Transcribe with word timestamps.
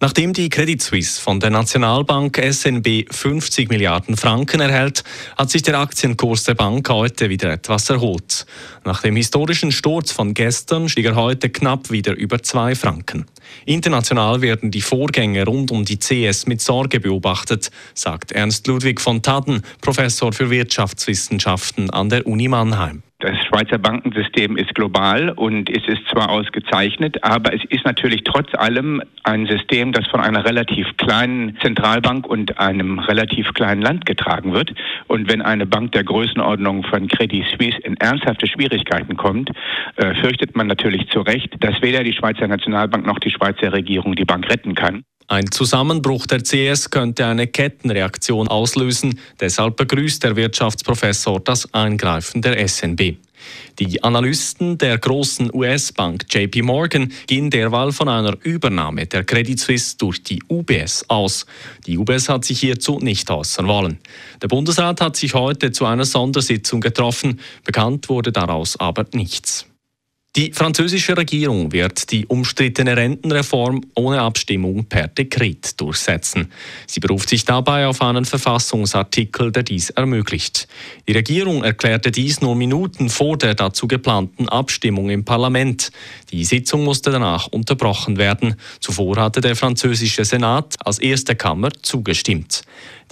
Nachdem 0.00 0.32
die 0.32 0.48
Credit 0.48 0.80
Suisse 0.80 1.20
von 1.20 1.40
der 1.40 1.50
Nationalbank 1.50 2.40
SNB 2.40 3.06
50 3.10 3.68
Milliarden 3.68 4.16
Franken 4.16 4.60
erhält, 4.60 5.02
hat 5.36 5.50
sich 5.50 5.62
der 5.62 5.78
Aktienkurs 5.78 6.44
der 6.44 6.54
Bank 6.54 6.88
heute 6.88 7.28
wieder 7.28 7.50
etwas 7.50 7.90
erholt. 7.90 8.46
Nach 8.84 9.02
dem 9.02 9.16
historischen 9.16 9.72
Sturz 9.72 10.12
von 10.12 10.34
gestern 10.34 10.88
stieg 10.88 11.06
er 11.06 11.16
heute 11.16 11.50
knapp 11.50 11.90
wieder 11.90 12.14
über 12.14 12.40
2 12.40 12.76
Franken. 12.76 13.26
International 13.64 14.40
werden 14.40 14.70
die 14.70 14.82
Vorgänge 14.82 15.44
rund 15.44 15.72
um 15.72 15.84
die 15.84 15.98
CS 15.98 16.46
mit 16.46 16.60
Sorge 16.60 17.00
beobachtet, 17.00 17.72
sagt 17.94 18.30
Ernst 18.30 18.68
Ludwig 18.68 19.00
von 19.00 19.20
Tadden, 19.20 19.62
Professor 19.80 20.32
für 20.32 20.48
Wirtschaftswissenschaften 20.48 21.90
an 21.90 22.08
der 22.08 22.24
Uni 22.24 22.46
Mannheim. 22.46 23.02
Das 23.28 23.44
Schweizer 23.44 23.76
Bankensystem 23.76 24.56
ist 24.56 24.74
global 24.74 25.28
und 25.28 25.68
es 25.68 25.86
ist 25.86 26.08
zwar 26.08 26.30
ausgezeichnet, 26.30 27.22
aber 27.22 27.52
es 27.52 27.62
ist 27.68 27.84
natürlich 27.84 28.24
trotz 28.24 28.54
allem 28.54 29.02
ein 29.22 29.44
System, 29.44 29.92
das 29.92 30.06
von 30.06 30.22
einer 30.22 30.46
relativ 30.46 30.96
kleinen 30.96 31.54
Zentralbank 31.60 32.26
und 32.26 32.58
einem 32.58 32.98
relativ 33.00 33.52
kleinen 33.52 33.82
Land 33.82 34.06
getragen 34.06 34.54
wird. 34.54 34.72
Und 35.08 35.30
wenn 35.30 35.42
eine 35.42 35.66
Bank 35.66 35.92
der 35.92 36.04
Größenordnung 36.04 36.84
von 36.84 37.06
Credit 37.06 37.44
Suisse 37.48 37.76
in 37.82 37.98
ernsthafte 37.98 38.46
Schwierigkeiten 38.46 39.18
kommt, 39.18 39.50
äh, 39.96 40.14
fürchtet 40.14 40.56
man 40.56 40.66
natürlich 40.66 41.06
zu 41.10 41.20
Recht, 41.20 41.54
dass 41.60 41.82
weder 41.82 42.04
die 42.04 42.14
Schweizer 42.14 42.48
Nationalbank 42.48 43.04
noch 43.04 43.18
die 43.18 43.30
Schweizer 43.30 43.74
Regierung 43.74 44.14
die 44.14 44.24
Bank 44.24 44.48
retten 44.48 44.74
kann. 44.74 45.04
Ein 45.30 45.50
Zusammenbruch 45.50 46.26
der 46.26 46.42
CS 46.42 46.88
könnte 46.88 47.26
eine 47.26 47.46
Kettenreaktion 47.46 48.48
auslösen. 48.48 49.20
Deshalb 49.38 49.76
begrüßt 49.76 50.24
der 50.24 50.36
Wirtschaftsprofessor 50.36 51.40
das 51.40 51.72
Eingreifen 51.74 52.40
der 52.40 52.66
SNB. 52.66 53.16
Die 53.78 54.02
Analysten 54.02 54.78
der 54.78 54.96
großen 54.96 55.54
US-Bank 55.54 56.24
JP 56.30 56.62
Morgan 56.62 57.12
gehen 57.26 57.50
derweil 57.50 57.92
von 57.92 58.08
einer 58.08 58.38
Übernahme 58.42 59.06
der 59.06 59.22
Credit 59.22 59.60
Suisse 59.60 59.98
durch 59.98 60.22
die 60.22 60.42
UBS 60.48 61.04
aus. 61.08 61.44
Die 61.86 61.98
UBS 61.98 62.30
hat 62.30 62.46
sich 62.46 62.60
hierzu 62.60 62.98
nicht 62.98 63.30
äußern 63.30 63.68
wollen. 63.68 63.98
Der 64.40 64.48
Bundesrat 64.48 65.02
hat 65.02 65.16
sich 65.16 65.34
heute 65.34 65.72
zu 65.72 65.84
einer 65.84 66.06
Sondersitzung 66.06 66.80
getroffen. 66.80 67.38
Bekannt 67.64 68.08
wurde 68.08 68.32
daraus 68.32 68.80
aber 68.80 69.04
nichts. 69.12 69.67
Die 70.38 70.52
französische 70.52 71.16
Regierung 71.16 71.72
wird 71.72 72.12
die 72.12 72.24
umstrittene 72.24 72.96
Rentenreform 72.96 73.80
ohne 73.96 74.20
Abstimmung 74.20 74.84
per 74.84 75.08
Dekret 75.08 75.80
durchsetzen. 75.80 76.52
Sie 76.86 77.00
beruft 77.00 77.28
sich 77.28 77.44
dabei 77.44 77.88
auf 77.88 78.00
einen 78.00 78.24
Verfassungsartikel, 78.24 79.50
der 79.50 79.64
dies 79.64 79.90
ermöglicht. 79.90 80.68
Die 81.08 81.12
Regierung 81.12 81.64
erklärte 81.64 82.12
dies 82.12 82.40
nur 82.40 82.54
Minuten 82.54 83.10
vor 83.10 83.36
der 83.36 83.56
dazu 83.56 83.88
geplanten 83.88 84.48
Abstimmung 84.48 85.10
im 85.10 85.24
Parlament. 85.24 85.90
Die 86.30 86.44
Sitzung 86.44 86.84
musste 86.84 87.10
danach 87.10 87.48
unterbrochen 87.48 88.16
werden. 88.16 88.54
Zuvor 88.78 89.16
hatte 89.16 89.40
der 89.40 89.56
französische 89.56 90.24
Senat 90.24 90.76
als 90.84 91.00
erste 91.00 91.34
Kammer 91.34 91.70
zugestimmt. 91.82 92.62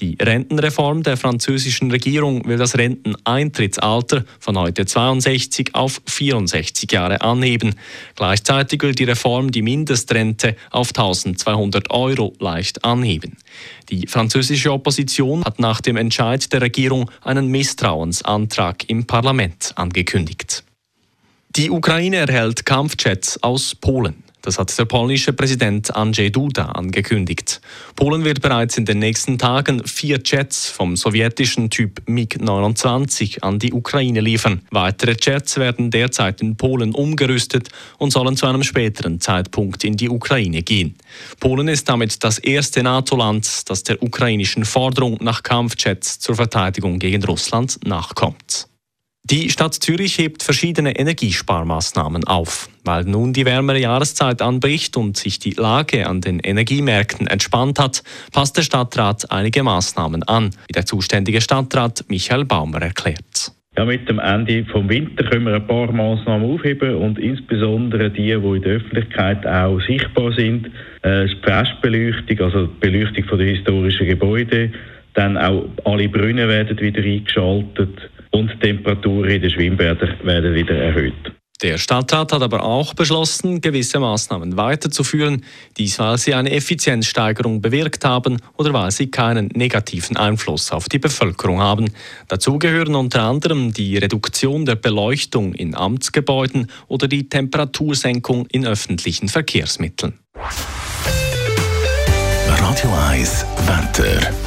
Die 0.00 0.18
Rentenreform 0.20 1.02
der 1.02 1.16
französischen 1.16 1.90
Regierung 1.90 2.46
will 2.46 2.58
das 2.58 2.76
Renteneintrittsalter 2.76 4.24
von 4.38 4.58
heute 4.58 4.84
62 4.84 5.74
auf 5.74 6.02
64 6.06 6.92
Jahre 6.92 7.22
anheben. 7.22 7.74
Gleichzeitig 8.14 8.82
will 8.82 8.94
die 8.94 9.04
Reform 9.04 9.50
die 9.50 9.62
Mindestrente 9.62 10.54
auf 10.70 10.88
1200 10.88 11.90
Euro 11.90 12.34
leicht 12.40 12.84
anheben. 12.84 13.38
Die 13.88 14.06
französische 14.06 14.70
Opposition 14.70 15.44
hat 15.44 15.60
nach 15.60 15.80
dem 15.80 15.96
Entscheid 15.96 16.52
der 16.52 16.60
Regierung 16.60 17.10
einen 17.22 17.48
Misstrauensantrag 17.48 18.88
im 18.90 19.06
Parlament 19.06 19.72
angekündigt. 19.76 20.62
Die 21.56 21.70
Ukraine 21.70 22.16
erhält 22.16 22.66
Kampfjets 22.66 23.42
aus 23.42 23.74
Polen. 23.74 24.25
Das 24.46 24.60
hat 24.60 24.78
der 24.78 24.84
polnische 24.84 25.32
Präsident 25.32 25.96
Andrzej 25.96 26.30
Duda 26.30 26.66
angekündigt. 26.66 27.60
Polen 27.96 28.22
wird 28.22 28.42
bereits 28.42 28.78
in 28.78 28.84
den 28.84 29.00
nächsten 29.00 29.38
Tagen 29.38 29.84
vier 29.84 30.20
Jets 30.24 30.70
vom 30.70 30.94
sowjetischen 30.94 31.68
Typ 31.68 32.00
MiG-29 32.06 33.40
an 33.42 33.58
die 33.58 33.72
Ukraine 33.72 34.20
liefern. 34.20 34.62
Weitere 34.70 35.16
Jets 35.20 35.56
werden 35.56 35.90
derzeit 35.90 36.42
in 36.42 36.56
Polen 36.56 36.94
umgerüstet 36.94 37.70
und 37.98 38.12
sollen 38.12 38.36
zu 38.36 38.46
einem 38.46 38.62
späteren 38.62 39.20
Zeitpunkt 39.20 39.82
in 39.82 39.96
die 39.96 40.08
Ukraine 40.08 40.62
gehen. 40.62 40.94
Polen 41.40 41.66
ist 41.66 41.88
damit 41.88 42.22
das 42.22 42.38
erste 42.38 42.84
NATO-Land, 42.84 43.68
das 43.68 43.82
der 43.82 44.00
ukrainischen 44.00 44.64
Forderung 44.64 45.18
nach 45.20 45.42
Kampfjets 45.42 46.20
zur 46.20 46.36
Verteidigung 46.36 47.00
gegen 47.00 47.24
Russland 47.24 47.80
nachkommt. 47.84 48.68
Die 49.28 49.50
Stadt 49.50 49.74
Zürich 49.74 50.18
hebt 50.18 50.44
verschiedene 50.44 50.96
Energiesparmaßnahmen 50.96 52.22
auf. 52.28 52.68
Weil 52.84 53.02
nun 53.02 53.32
die 53.32 53.44
wärmere 53.44 53.80
Jahreszeit 53.80 54.40
anbricht 54.40 54.96
und 54.96 55.16
sich 55.16 55.40
die 55.40 55.50
Lage 55.50 56.06
an 56.06 56.20
den 56.20 56.38
Energiemärkten 56.38 57.26
entspannt 57.26 57.80
hat, 57.80 58.04
passt 58.32 58.56
der 58.56 58.62
Stadtrat 58.62 59.32
einige 59.32 59.64
Maßnahmen 59.64 60.22
an, 60.22 60.50
wie 60.68 60.72
der 60.74 60.86
zuständige 60.86 61.40
Stadtrat 61.40 62.04
Michael 62.08 62.44
Baumer 62.44 62.80
erklärt. 62.82 63.50
Ja, 63.76 63.84
mit 63.84 64.08
dem 64.08 64.20
Ende 64.20 64.64
vom 64.66 64.88
Winter 64.88 65.24
können 65.24 65.46
wir 65.46 65.54
ein 65.54 65.66
paar 65.66 65.90
Maßnahmen 65.90 66.48
aufheben 66.48 66.94
und 66.94 67.18
insbesondere 67.18 68.10
die, 68.10 68.26
die 68.26 68.32
in 68.32 68.62
der 68.62 68.76
Öffentlichkeit 68.76 69.44
auch 69.44 69.80
sichtbar 69.88 70.32
sind, 70.34 70.70
äh, 71.02 71.26
die 71.26 71.36
Festbeleuchtung, 71.42 72.40
also 72.42 72.66
die 72.66 72.78
Beleuchtung 72.78 73.38
der 73.38 73.48
historischen 73.48 74.06
Gebäude, 74.06 74.70
dann 75.14 75.36
auch 75.36 75.64
alle 75.84 76.08
Brunnen 76.08 76.48
werden 76.48 76.78
wieder 76.78 77.02
eingeschaltet 77.02 78.08
und 78.36 78.52
die 78.52 78.58
Temperaturen 78.58 79.30
in 79.30 79.42
den 79.42 79.50
Schwimmbädern 79.50 80.14
werden 80.22 80.54
wieder 80.54 80.74
erhöht. 80.74 81.14
Der 81.62 81.78
Stadtrat 81.78 82.32
hat 82.32 82.42
aber 82.42 82.62
auch 82.62 82.92
beschlossen, 82.92 83.62
gewisse 83.62 83.98
Maßnahmen 83.98 84.58
weiterzuführen, 84.58 85.42
dies 85.78 85.98
weil 85.98 86.18
sie 86.18 86.34
eine 86.34 86.50
Effizienzsteigerung 86.50 87.62
bewirkt 87.62 88.04
haben 88.04 88.36
oder 88.58 88.74
weil 88.74 88.90
sie 88.90 89.10
keinen 89.10 89.48
negativen 89.54 90.18
Einfluss 90.18 90.70
auf 90.70 90.90
die 90.90 90.98
Bevölkerung 90.98 91.60
haben. 91.60 91.90
Dazu 92.28 92.58
gehören 92.58 92.94
unter 92.94 93.22
anderem 93.22 93.72
die 93.72 93.96
Reduktion 93.96 94.66
der 94.66 94.76
Beleuchtung 94.76 95.54
in 95.54 95.74
Amtsgebäuden 95.74 96.66
oder 96.88 97.08
die 97.08 97.30
Temperatursenkung 97.30 98.46
in 98.52 98.66
öffentlichen 98.66 99.28
Verkehrsmitteln. 99.28 100.18
Radio 102.58 102.90
1 103.08 103.46
Wetter. 103.66 104.45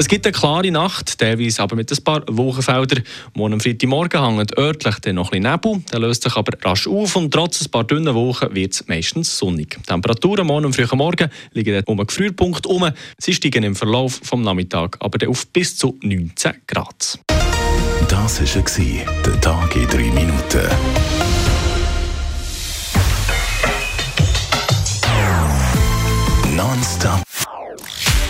Es 0.00 0.08
gibt 0.08 0.24
eine 0.24 0.32
klare 0.32 0.70
Nacht, 0.70 1.18
teilweise 1.18 1.60
aber 1.60 1.76
mit 1.76 1.92
ein 1.92 2.02
paar 2.02 2.22
Wolkenfeldern. 2.26 3.04
Morgen 3.34 3.52
am 3.52 3.60
Freitagmorgen 3.60 4.34
hängt 4.34 4.56
örtlich 4.56 4.98
dann 5.00 5.16
noch 5.16 5.30
ein 5.30 5.42
Nebel, 5.42 5.82
der 5.92 6.00
löst 6.00 6.22
sich 6.22 6.34
aber 6.36 6.56
rasch 6.64 6.86
auf 6.88 7.16
und 7.16 7.30
trotz 7.30 7.60
ein 7.60 7.70
paar 7.70 7.84
dünnen 7.84 8.14
Wolken 8.14 8.54
wird 8.54 8.72
es 8.72 8.88
meistens 8.88 9.36
sonnig. 9.36 9.76
Die 9.78 9.82
Temperaturen 9.82 10.46
morgen 10.46 10.64
am 10.64 10.72
frühen 10.72 10.96
Morgen 10.96 11.28
liegen 11.52 11.82
um 11.84 11.98
den 11.98 12.06
Gefrierpunkt 12.06 12.66
herum. 12.66 12.90
Sie 13.18 13.34
steigen 13.34 13.62
im 13.62 13.76
Verlauf 13.76 14.20
des 14.20 14.32
Nachmittags 14.32 14.98
aber 15.02 15.28
auf 15.28 15.46
bis 15.48 15.76
zu 15.76 15.98
19 16.00 16.52
Grad. 16.66 17.18
Das 18.08 18.40
war 18.40 19.04
der 19.26 19.40
Tag 19.42 19.76
in 19.76 19.86
drei 19.86 20.10
Minuten. 20.10 21.29